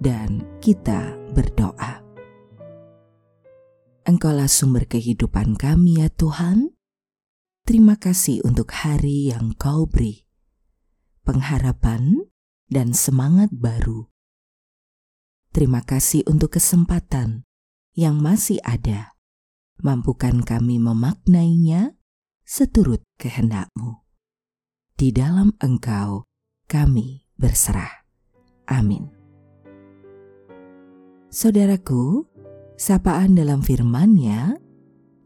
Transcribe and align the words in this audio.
dan 0.00 0.44
kita 0.60 1.16
berdoa. 1.32 2.04
Engkaulah 4.06 4.46
sumber 4.46 4.86
kehidupan 4.86 5.58
kami 5.58 5.98
ya 5.98 6.08
Tuhan. 6.12 6.78
Terima 7.66 7.98
kasih 7.98 8.46
untuk 8.46 8.70
hari 8.70 9.34
yang 9.34 9.50
kau 9.58 9.90
beri. 9.90 10.22
Pengharapan 11.26 12.30
dan 12.70 12.94
semangat 12.94 13.50
baru. 13.50 14.06
Terima 15.50 15.82
kasih 15.82 16.22
untuk 16.30 16.54
kesempatan 16.54 17.42
yang 17.98 18.22
masih 18.22 18.62
ada. 18.62 19.16
Mampukan 19.82 20.46
kami 20.46 20.78
memaknainya 20.78 21.98
seturut 22.46 23.02
kehendakmu. 23.18 24.06
Di 24.94 25.10
dalam 25.10 25.50
engkau 25.58 26.30
kami 26.70 27.26
berserah. 27.34 28.06
Amin. 28.70 29.15
Saudaraku, 31.36 32.24
sapaan 32.80 33.36
dalam 33.36 33.60
firman-Nya 33.60 34.56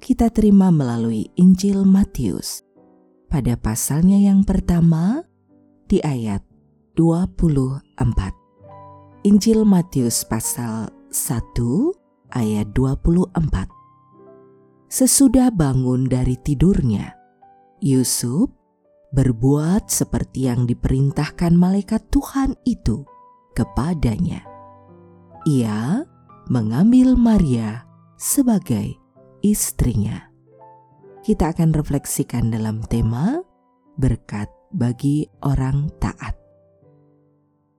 kita 0.00 0.32
terima 0.32 0.72
melalui 0.72 1.28
Injil 1.36 1.84
Matius 1.84 2.64
pada 3.28 3.60
pasalnya 3.60 4.16
yang 4.16 4.40
pertama 4.40 5.20
di 5.84 6.00
ayat 6.00 6.40
24. 6.96 7.84
Injil 9.28 9.68
Matius 9.68 10.24
pasal 10.24 10.88
1 11.12 11.44
ayat 12.32 12.72
24. 12.72 13.68
Sesudah 14.88 15.52
bangun 15.52 16.08
dari 16.08 16.40
tidurnya, 16.40 17.12
Yusuf 17.84 18.48
berbuat 19.12 19.92
seperti 19.92 20.48
yang 20.48 20.64
diperintahkan 20.64 21.52
malaikat 21.52 22.00
Tuhan 22.08 22.56
itu 22.64 23.04
kepadanya. 23.52 24.48
Ia 25.48 26.04
mengambil 26.52 27.16
Maria 27.16 27.88
sebagai 28.20 29.00
istrinya. 29.40 30.28
Kita 31.24 31.56
akan 31.56 31.72
refleksikan 31.72 32.52
dalam 32.52 32.84
tema 32.84 33.40
berkat 33.96 34.52
bagi 34.76 35.24
orang 35.40 35.88
taat. 35.96 36.36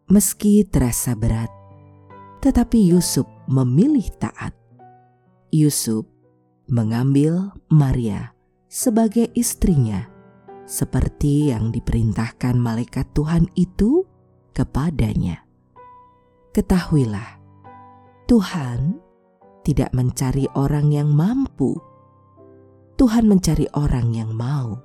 Meski 0.10 0.66
terasa 0.66 1.14
berat, 1.14 1.54
tetapi 2.42 2.90
Yusuf 2.90 3.30
memilih 3.46 4.10
taat. 4.18 4.58
Yusuf 5.54 6.10
mengambil 6.74 7.54
Maria 7.70 8.34
sebagai 8.66 9.30
istrinya, 9.38 10.10
seperti 10.66 11.54
yang 11.54 11.70
diperintahkan 11.70 12.58
malaikat 12.58 13.06
Tuhan 13.14 13.46
itu 13.54 14.10
kepadanya. 14.58 15.46
Ketahuilah, 16.50 17.39
Tuhan 18.30 19.02
tidak 19.66 19.90
mencari 19.90 20.46
orang 20.54 20.94
yang 20.94 21.10
mampu. 21.10 21.74
Tuhan 22.94 23.26
mencari 23.26 23.66
orang 23.74 24.14
yang 24.14 24.38
mau. 24.38 24.78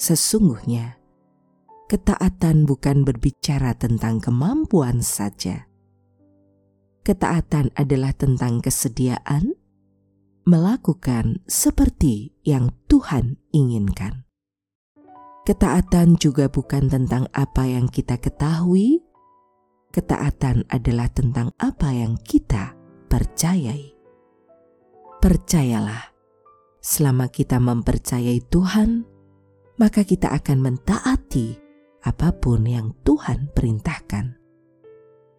Sesungguhnya, 0.00 0.96
ketaatan 1.84 2.64
bukan 2.64 3.04
berbicara 3.04 3.76
tentang 3.76 4.24
kemampuan 4.24 5.04
saja. 5.04 5.68
Ketaatan 7.04 7.76
adalah 7.76 8.16
tentang 8.16 8.64
kesediaan 8.64 9.52
melakukan 10.48 11.44
seperti 11.44 12.32
yang 12.40 12.72
Tuhan 12.88 13.36
inginkan. 13.52 14.24
Ketaatan 15.44 16.16
juga 16.16 16.48
bukan 16.48 16.88
tentang 16.88 17.28
apa 17.36 17.68
yang 17.68 17.84
kita 17.84 18.16
ketahui, 18.16 19.04
ketaatan 19.98 20.62
adalah 20.70 21.10
tentang 21.10 21.50
apa 21.58 21.90
yang 21.90 22.14
kita 22.22 22.78
percayai. 23.10 23.98
Percayalah, 25.18 26.14
selama 26.78 27.26
kita 27.26 27.58
mempercayai 27.58 28.38
Tuhan, 28.46 29.02
maka 29.82 30.06
kita 30.06 30.30
akan 30.30 30.58
mentaati 30.62 31.58
apa 32.06 32.30
pun 32.38 32.62
yang 32.62 32.94
Tuhan 33.02 33.50
perintahkan. 33.50 34.38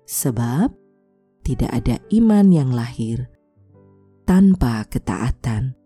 Sebab 0.04 0.76
tidak 1.48 1.72
ada 1.72 1.96
iman 2.12 2.52
yang 2.52 2.76
lahir 2.76 3.32
tanpa 4.28 4.84
ketaatan, 4.92 5.80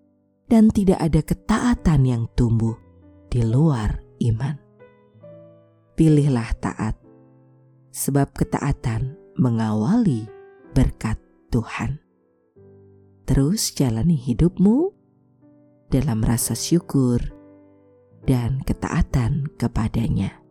dan 0.49 0.73
tidak 0.73 0.97
ada 0.97 1.21
ketaatan 1.21 2.01
yang 2.03 2.23
tumbuh 2.33 2.73
di 3.29 3.45
luar 3.45 4.01
iman. 4.25 4.57
Pilihlah 5.93 6.49
taat, 6.57 6.97
sebab 7.93 8.33
ketaatan 8.33 9.13
mengawali 9.37 10.25
berkat 10.73 11.21
Tuhan. 11.53 12.01
Terus 13.29 13.71
jalani 13.77 14.17
hidupmu 14.17 14.89
dalam 15.93 16.25
rasa 16.25 16.57
syukur 16.57 17.21
dan 18.25 18.65
ketaatan 18.65 19.53
kepadanya. 19.61 20.41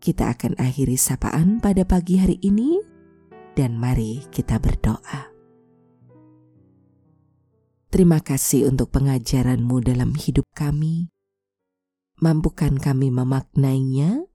Kita 0.00 0.32
akan 0.32 0.56
akhiri 0.56 0.96
sapaan 0.96 1.60
pada 1.60 1.84
pagi 1.84 2.16
hari 2.16 2.40
ini 2.40 2.80
dan 3.52 3.76
mari 3.76 4.24
kita 4.32 4.56
berdoa. 4.56 5.28
Terima 7.92 8.24
kasih 8.24 8.72
untuk 8.72 8.96
pengajaranmu 8.96 9.84
dalam 9.84 10.16
hidup 10.16 10.48
kami 10.56 11.12
mampukan 12.20 12.76
kami 12.76 13.08
memaknainya 13.08 14.29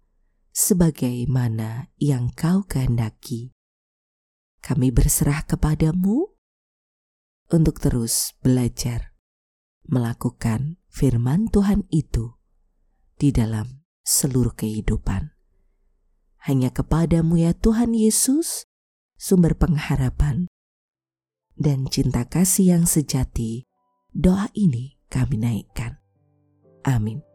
sebagaimana 0.55 1.91
yang 1.99 2.31
kau 2.31 2.63
kehendaki. 2.63 3.51
Kami 4.63 4.89
berserah 4.89 5.43
kepadamu 5.43 6.31
untuk 7.51 7.77
terus 7.77 8.33
belajar 8.39 9.13
melakukan 9.85 10.81
firman 10.89 11.51
Tuhan 11.51 11.85
itu 11.91 12.39
di 13.19 13.35
dalam 13.35 13.83
seluruh 14.01 14.55
kehidupan. 14.55 15.35
Hanya 16.47 16.71
kepadamu 16.71 17.37
ya 17.37 17.53
Tuhan 17.53 17.93
Yesus, 17.93 18.65
sumber 19.19 19.59
pengharapan 19.59 20.47
dan 21.59 21.85
cinta 21.91 22.25
kasih 22.25 22.79
yang 22.79 22.85
sejati, 22.87 23.67
doa 24.15 24.49
ini 24.55 24.97
kami 25.11 25.35
naikkan. 25.37 25.99
Amin. 26.85 27.34